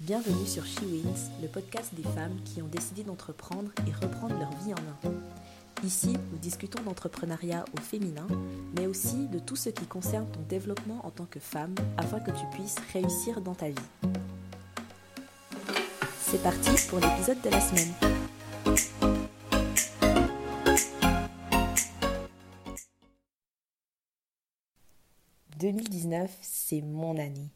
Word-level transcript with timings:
Bienvenue 0.00 0.46
sur 0.46 0.66
She 0.66 0.82
Wins, 0.82 1.30
le 1.40 1.48
podcast 1.48 1.94
des 1.94 2.02
femmes 2.02 2.38
qui 2.44 2.60
ont 2.60 2.66
décidé 2.66 3.02
d'entreprendre 3.02 3.70
et 3.88 3.92
reprendre 3.92 4.38
leur 4.38 4.50
vie 4.62 4.74
en 4.74 4.82
main. 4.82 5.14
Ici, 5.82 6.18
nous 6.30 6.36
discutons 6.36 6.82
d'entrepreneuriat 6.82 7.64
au 7.74 7.80
féminin, 7.80 8.26
mais 8.76 8.86
aussi 8.86 9.26
de 9.28 9.38
tout 9.38 9.56
ce 9.56 9.70
qui 9.70 9.86
concerne 9.86 10.30
ton 10.30 10.42
développement 10.50 11.00
en 11.06 11.10
tant 11.10 11.24
que 11.24 11.40
femme 11.40 11.74
afin 11.96 12.20
que 12.20 12.30
tu 12.30 12.44
puisses 12.52 12.76
réussir 12.92 13.40
dans 13.40 13.54
ta 13.54 13.70
vie. 13.70 13.74
C'est 16.20 16.42
parti 16.42 16.72
pour 16.90 16.98
l'épisode 16.98 17.40
de 17.40 17.48
la 17.48 17.60
semaine. 17.62 17.94
«2019, 25.58 26.30
c'est 26.42 26.82
mon 26.82 27.16
année. 27.18 27.48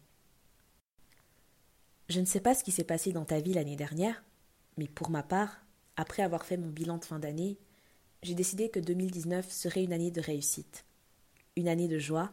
Je 2.10 2.18
ne 2.18 2.26
sais 2.26 2.40
pas 2.40 2.56
ce 2.56 2.64
qui 2.64 2.72
s'est 2.72 2.82
passé 2.82 3.12
dans 3.12 3.24
ta 3.24 3.38
vie 3.38 3.54
l'année 3.54 3.76
dernière, 3.76 4.24
mais 4.76 4.88
pour 4.88 5.10
ma 5.10 5.22
part, 5.22 5.64
après 5.96 6.24
avoir 6.24 6.44
fait 6.44 6.56
mon 6.56 6.68
bilan 6.68 6.98
de 6.98 7.04
fin 7.04 7.20
d'année, 7.20 7.56
j'ai 8.24 8.34
décidé 8.34 8.68
que 8.68 8.80
2019 8.80 9.48
serait 9.48 9.84
une 9.84 9.92
année 9.92 10.10
de 10.10 10.20
réussite, 10.20 10.84
une 11.54 11.68
année 11.68 11.86
de 11.86 12.00
joie, 12.00 12.32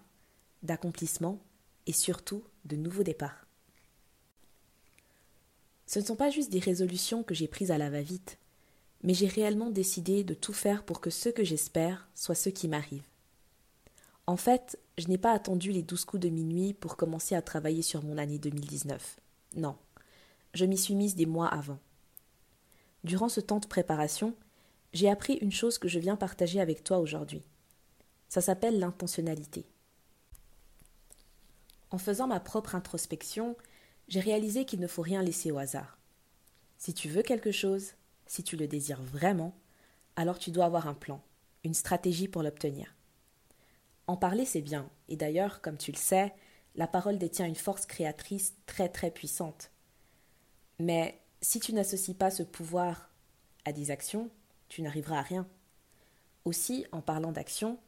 d'accomplissement 0.64 1.40
et 1.86 1.92
surtout 1.92 2.44
de 2.66 2.76
nouveaux 2.76 3.04
départs. 3.04 3.46
Ce 5.86 6.00
ne 6.00 6.06
sont 6.06 6.16
pas 6.16 6.32
juste 6.32 6.52
des 6.52 6.58
résolutions 6.58 7.22
que 7.22 7.36
j'ai 7.36 7.48
prises 7.48 7.70
à 7.70 7.78
la 7.78 7.92
va-vite, 7.92 8.40
mais 9.04 9.14
j'ai 9.14 9.28
réellement 9.28 9.70
décidé 9.70 10.24
de 10.24 10.34
tout 10.34 10.54
faire 10.54 10.86
pour 10.86 11.02
que 11.02 11.12
ce 11.12 11.30
que 11.30 11.44
j'espère 11.44 12.10
soit 12.16 12.34
ce 12.34 12.50
qui 12.50 12.68
m'arrive. 12.68 13.06
En 14.26 14.38
fait, 14.38 14.80
je 14.98 15.08
n'ai 15.08 15.20
pas 15.20 15.34
attendu 15.34 15.72
les 15.72 15.84
douze 15.84 16.04
coups 16.04 16.24
de 16.24 16.30
minuit 16.30 16.74
pour 16.74 16.98
commencer 16.98 17.36
à 17.36 17.44
travailler 17.44 17.84
sur 17.84 18.04
mon 18.04 18.18
année 18.18 18.40
2019. 18.40 19.20
Non, 19.56 19.78
je 20.54 20.66
m'y 20.66 20.78
suis 20.78 20.96
mise 20.96 21.16
des 21.16 21.26
mois 21.26 21.48
avant. 21.48 21.80
Durant 23.04 23.30
ce 23.30 23.40
temps 23.40 23.60
de 23.60 23.68
préparation, 23.68 24.36
j'ai 24.94 25.10
appris 25.10 25.34
une 25.36 25.52
chose 25.52 25.78
que 25.78 25.88
je 25.88 26.00
viens 26.00 26.16
partager 26.16 26.60
avec 26.60 26.84
toi 26.84 27.00
aujourd'hui. 27.00 27.44
Ça 28.30 28.42
s'appelle 28.42 28.80
l'intentionnalité. 28.80 29.66
En 31.92 31.98
faisant 31.98 32.28
ma 32.28 32.40
propre 32.40 32.76
introspection, 32.76 33.56
j'ai 34.08 34.20
réalisé 34.20 34.66
qu'il 34.66 34.80
ne 34.80 34.88
faut 34.88 35.02
rien 35.02 35.22
laisser 35.22 35.52
au 35.52 35.58
hasard. 35.58 35.98
Si 36.78 36.94
tu 36.94 37.10
veux 37.10 37.24
quelque 37.24 37.52
chose, 37.52 37.94
si 38.26 38.44
tu 38.44 38.58
le 38.58 38.68
désires 38.68 39.02
vraiment, 39.02 39.58
alors 40.16 40.40
tu 40.40 40.52
dois 40.52 40.66
avoir 40.66 40.88
un 40.88 40.94
plan, 40.94 41.22
une 41.64 41.74
stratégie 41.74 42.28
pour 42.28 42.44
l'obtenir. 42.44 42.94
En 44.08 44.18
parler, 44.18 44.46
c'est 44.46 44.62
bien, 44.62 44.90
et 45.10 45.16
d'ailleurs, 45.16 45.62
comme 45.62 45.78
tu 45.78 45.92
le 45.92 45.98
sais, 45.98 46.34
la 46.78 46.88
parole 46.88 47.18
détient 47.18 47.46
une 47.48 47.56
force 47.56 47.86
créatrice 47.86 48.54
très 48.66 48.88
très 48.88 49.12
puissante. 49.12 49.72
Mais 50.80 51.20
si 51.42 51.60
tu 51.60 51.74
n'associes 51.74 52.14
pas 52.14 52.32
ce 52.32 52.44
pouvoir 52.44 53.10
à 53.66 53.74
des 53.74 53.92
actions, 53.92 54.30
tu 54.70 54.82
n'arriveras 54.82 55.20
à 55.20 55.24
rien. 55.24 55.48
Aussi, 56.46 56.86
en 56.92 57.02
parlant 57.02 57.32
d'action, 57.32 57.80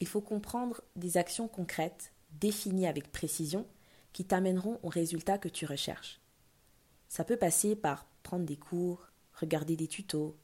il 0.00 0.06
faut 0.06 0.20
comprendre 0.20 0.82
des 0.94 1.16
actions 1.16 1.48
concrètes, 1.48 2.12
définies 2.30 2.86
avec 2.86 3.10
précision, 3.10 3.66
qui 4.12 4.24
t'amèneront 4.24 4.78
au 4.82 4.88
résultat 4.88 5.38
que 5.38 5.48
tu 5.48 5.66
recherches. 5.66 6.20
Ça 7.08 7.24
peut 7.24 7.36
passer 7.36 7.74
par 7.74 8.06
prendre 8.22 8.44
des 8.44 8.56
cours, 8.56 9.08
regarder 9.34 9.76
des 9.76 9.88
tutos, 9.88 10.36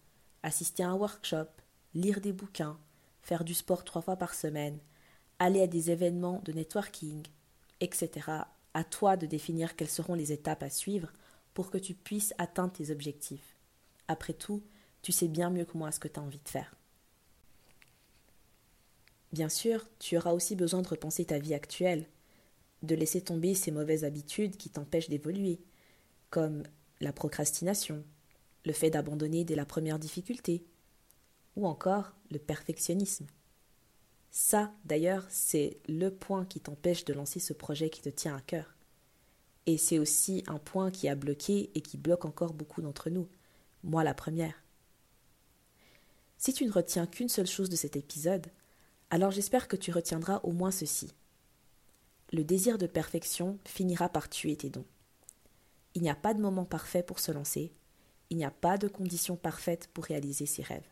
assister 0.42 0.82
à 0.82 0.90
un 0.90 0.94
workshop, 0.94 1.48
lire 1.94 2.20
des 2.20 2.32
bouquins, 2.32 2.78
faire 3.22 3.44
du 3.44 3.54
sport 3.54 3.84
trois 3.84 4.02
fois 4.02 4.16
par 4.16 4.34
semaine, 4.34 4.78
aller 5.38 5.60
à 5.60 5.66
des 5.66 5.90
événements 5.90 6.40
de 6.44 6.52
networking, 6.52 7.22
etc. 7.82 8.28
À 8.74 8.84
toi 8.84 9.16
de 9.16 9.26
définir 9.26 9.76
quelles 9.76 9.90
seront 9.90 10.14
les 10.14 10.32
étapes 10.32 10.62
à 10.62 10.70
suivre 10.70 11.12
pour 11.52 11.70
que 11.70 11.78
tu 11.78 11.94
puisses 11.94 12.32
atteindre 12.38 12.72
tes 12.72 12.90
objectifs. 12.90 13.56
Après 14.08 14.32
tout, 14.32 14.62
tu 15.02 15.12
sais 15.12 15.28
bien 15.28 15.50
mieux 15.50 15.64
que 15.64 15.76
moi 15.76 15.92
ce 15.92 16.00
que 16.00 16.08
tu 16.08 16.18
as 16.18 16.22
envie 16.22 16.40
de 16.42 16.48
faire. 16.48 16.74
Bien 19.32 19.48
sûr, 19.48 19.86
tu 19.98 20.16
auras 20.16 20.32
aussi 20.32 20.56
besoin 20.56 20.82
de 20.82 20.88
repenser 20.88 21.24
ta 21.24 21.38
vie 21.38 21.54
actuelle, 21.54 22.06
de 22.82 22.94
laisser 22.94 23.20
tomber 23.20 23.54
ces 23.54 23.70
mauvaises 23.70 24.04
habitudes 24.04 24.56
qui 24.56 24.70
t'empêchent 24.70 25.08
d'évoluer, 25.08 25.60
comme 26.30 26.62
la 27.00 27.12
procrastination, 27.12 28.04
le 28.64 28.72
fait 28.72 28.90
d'abandonner 28.90 29.44
dès 29.44 29.54
la 29.54 29.64
première 29.64 29.98
difficulté, 29.98 30.64
ou 31.56 31.66
encore 31.66 32.14
le 32.30 32.38
perfectionnisme. 32.38 33.26
Ça, 34.34 34.72
d'ailleurs, 34.86 35.26
c'est 35.28 35.78
le 35.86 36.08
point 36.08 36.46
qui 36.46 36.58
t'empêche 36.58 37.04
de 37.04 37.12
lancer 37.12 37.38
ce 37.38 37.52
projet 37.52 37.90
qui 37.90 38.00
te 38.00 38.08
tient 38.08 38.34
à 38.34 38.40
cœur. 38.40 38.74
Et 39.66 39.76
c'est 39.76 39.98
aussi 39.98 40.42
un 40.46 40.58
point 40.58 40.90
qui 40.90 41.06
a 41.06 41.14
bloqué 41.14 41.70
et 41.74 41.82
qui 41.82 41.98
bloque 41.98 42.24
encore 42.24 42.54
beaucoup 42.54 42.80
d'entre 42.80 43.10
nous, 43.10 43.28
moi 43.84 44.02
la 44.02 44.14
première. 44.14 44.54
Si 46.38 46.54
tu 46.54 46.64
ne 46.64 46.72
retiens 46.72 47.06
qu'une 47.06 47.28
seule 47.28 47.46
chose 47.46 47.68
de 47.68 47.76
cet 47.76 47.94
épisode, 47.94 48.46
alors 49.10 49.30
j'espère 49.30 49.68
que 49.68 49.76
tu 49.76 49.92
retiendras 49.92 50.40
au 50.44 50.52
moins 50.52 50.70
ceci. 50.70 51.12
Le 52.32 52.42
désir 52.42 52.78
de 52.78 52.86
perfection 52.86 53.58
finira 53.66 54.08
par 54.08 54.30
tuer 54.30 54.56
tes 54.56 54.70
dons. 54.70 54.86
Il 55.94 56.00
n'y 56.00 56.10
a 56.10 56.16
pas 56.16 56.32
de 56.32 56.40
moment 56.40 56.64
parfait 56.64 57.02
pour 57.02 57.20
se 57.20 57.32
lancer, 57.32 57.70
il 58.30 58.38
n'y 58.38 58.46
a 58.46 58.50
pas 58.50 58.78
de 58.78 58.88
conditions 58.88 59.36
parfaites 59.36 59.90
pour 59.92 60.04
réaliser 60.04 60.46
ses 60.46 60.62
rêves. 60.62 60.88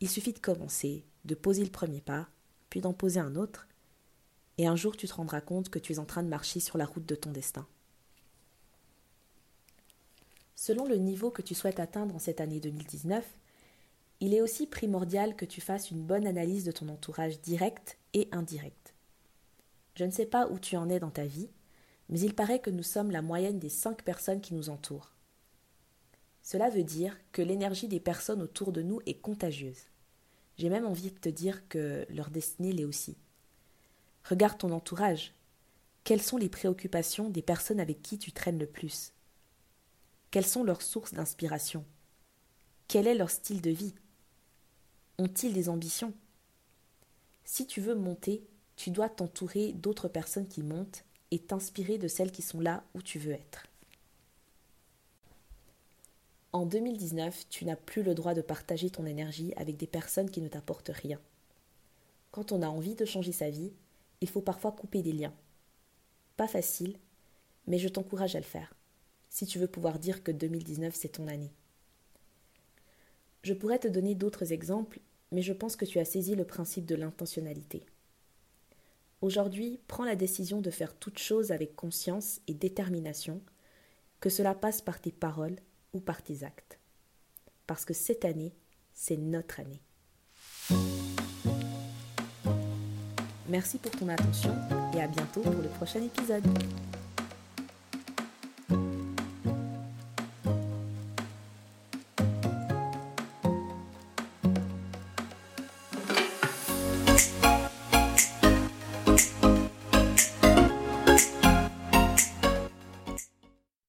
Il 0.00 0.10
suffit 0.10 0.34
de 0.34 0.38
commencer, 0.38 1.06
de 1.24 1.34
poser 1.34 1.64
le 1.64 1.70
premier 1.70 2.02
pas, 2.02 2.28
puis 2.74 2.80
d'en 2.80 2.92
poser 2.92 3.20
un 3.20 3.36
autre, 3.36 3.68
et 4.58 4.66
un 4.66 4.74
jour 4.74 4.96
tu 4.96 5.06
te 5.06 5.14
rendras 5.14 5.40
compte 5.40 5.68
que 5.68 5.78
tu 5.78 5.92
es 5.92 6.00
en 6.00 6.04
train 6.04 6.24
de 6.24 6.28
marcher 6.28 6.58
sur 6.58 6.76
la 6.76 6.86
route 6.86 7.06
de 7.06 7.14
ton 7.14 7.30
destin. 7.30 7.68
Selon 10.56 10.84
le 10.84 10.96
niveau 10.96 11.30
que 11.30 11.40
tu 11.40 11.54
souhaites 11.54 11.78
atteindre 11.78 12.16
en 12.16 12.18
cette 12.18 12.40
année 12.40 12.58
2019, 12.58 13.24
il 14.18 14.34
est 14.34 14.40
aussi 14.40 14.66
primordial 14.66 15.36
que 15.36 15.44
tu 15.44 15.60
fasses 15.60 15.92
une 15.92 16.02
bonne 16.02 16.26
analyse 16.26 16.64
de 16.64 16.72
ton 16.72 16.88
entourage 16.88 17.40
direct 17.42 17.96
et 18.12 18.26
indirect. 18.32 18.92
Je 19.94 20.02
ne 20.02 20.10
sais 20.10 20.26
pas 20.26 20.48
où 20.48 20.58
tu 20.58 20.76
en 20.76 20.88
es 20.88 20.98
dans 20.98 21.12
ta 21.12 21.26
vie, 21.26 21.50
mais 22.08 22.18
il 22.18 22.34
paraît 22.34 22.58
que 22.58 22.70
nous 22.70 22.82
sommes 22.82 23.12
la 23.12 23.22
moyenne 23.22 23.60
des 23.60 23.68
cinq 23.68 24.02
personnes 24.02 24.40
qui 24.40 24.52
nous 24.52 24.68
entourent. 24.68 25.12
Cela 26.42 26.70
veut 26.70 26.82
dire 26.82 27.16
que 27.30 27.40
l'énergie 27.40 27.86
des 27.86 28.00
personnes 28.00 28.42
autour 28.42 28.72
de 28.72 28.82
nous 28.82 29.00
est 29.06 29.20
contagieuse. 29.20 29.93
J'ai 30.56 30.68
même 30.68 30.86
envie 30.86 31.10
de 31.10 31.18
te 31.18 31.28
dire 31.28 31.68
que 31.68 32.06
leur 32.10 32.30
destinée 32.30 32.72
l'est 32.72 32.84
aussi. 32.84 33.16
Regarde 34.24 34.58
ton 34.58 34.70
entourage. 34.70 35.34
Quelles 36.04 36.22
sont 36.22 36.36
les 36.36 36.48
préoccupations 36.48 37.30
des 37.30 37.42
personnes 37.42 37.80
avec 37.80 38.02
qui 38.02 38.18
tu 38.18 38.32
traînes 38.32 38.58
le 38.58 38.66
plus? 38.66 39.12
Quelles 40.30 40.46
sont 40.46 40.64
leurs 40.64 40.82
sources 40.82 41.14
d'inspiration? 41.14 41.84
Quel 42.88 43.06
est 43.06 43.14
leur 43.14 43.30
style 43.30 43.60
de 43.60 43.70
vie? 43.70 43.94
Ont-ils 45.18 45.52
des 45.52 45.68
ambitions? 45.68 46.12
Si 47.44 47.66
tu 47.66 47.80
veux 47.80 47.94
monter, 47.94 48.44
tu 48.76 48.90
dois 48.90 49.08
t'entourer 49.08 49.72
d'autres 49.72 50.08
personnes 50.08 50.48
qui 50.48 50.62
montent 50.62 51.04
et 51.30 51.38
t'inspirer 51.38 51.98
de 51.98 52.08
celles 52.08 52.32
qui 52.32 52.42
sont 52.42 52.60
là 52.60 52.84
où 52.94 53.02
tu 53.02 53.18
veux 53.18 53.32
être. 53.32 53.66
En 56.54 56.66
2019, 56.66 57.48
tu 57.50 57.64
n'as 57.64 57.74
plus 57.74 58.04
le 58.04 58.14
droit 58.14 58.32
de 58.32 58.40
partager 58.40 58.88
ton 58.88 59.06
énergie 59.06 59.52
avec 59.56 59.76
des 59.76 59.88
personnes 59.88 60.30
qui 60.30 60.40
ne 60.40 60.46
t'apportent 60.46 60.92
rien. 60.94 61.18
Quand 62.30 62.52
on 62.52 62.62
a 62.62 62.68
envie 62.68 62.94
de 62.94 63.04
changer 63.04 63.32
sa 63.32 63.50
vie, 63.50 63.72
il 64.20 64.28
faut 64.28 64.40
parfois 64.40 64.70
couper 64.70 65.02
des 65.02 65.10
liens. 65.10 65.34
Pas 66.36 66.46
facile, 66.46 66.96
mais 67.66 67.78
je 67.78 67.88
t'encourage 67.88 68.36
à 68.36 68.38
le 68.38 68.44
faire, 68.44 68.72
si 69.30 69.46
tu 69.46 69.58
veux 69.58 69.66
pouvoir 69.66 69.98
dire 69.98 70.22
que 70.22 70.30
2019 70.30 70.94
c'est 70.94 71.08
ton 71.08 71.26
année. 71.26 71.50
Je 73.42 73.52
pourrais 73.52 73.80
te 73.80 73.88
donner 73.88 74.14
d'autres 74.14 74.52
exemples, 74.52 75.00
mais 75.32 75.42
je 75.42 75.52
pense 75.52 75.74
que 75.74 75.84
tu 75.84 75.98
as 75.98 76.04
saisi 76.04 76.36
le 76.36 76.44
principe 76.44 76.86
de 76.86 76.94
l'intentionnalité. 76.94 77.84
Aujourd'hui, 79.22 79.80
prends 79.88 80.04
la 80.04 80.14
décision 80.14 80.60
de 80.60 80.70
faire 80.70 80.94
toute 80.94 81.18
chose 81.18 81.50
avec 81.50 81.74
conscience 81.74 82.40
et 82.46 82.54
détermination, 82.54 83.40
que 84.20 84.30
cela 84.30 84.54
passe 84.54 84.82
par 84.82 85.00
tes 85.00 85.10
paroles, 85.10 85.56
ou 85.94 86.00
par 86.00 86.22
tes 86.22 86.44
actes. 86.44 86.78
Parce 87.66 87.84
que 87.84 87.94
cette 87.94 88.24
année, 88.24 88.54
c'est 88.92 89.16
notre 89.16 89.60
année. 89.60 89.80
Merci 93.48 93.78
pour 93.78 93.92
ton 93.92 94.08
attention 94.08 94.54
et 94.94 95.00
à 95.00 95.06
bientôt 95.06 95.40
pour 95.40 95.62
le 95.62 95.68
prochain 95.68 96.02
épisode. 96.02 96.44